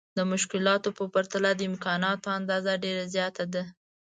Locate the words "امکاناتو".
1.71-2.27